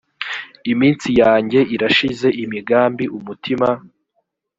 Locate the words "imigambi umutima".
2.43-3.67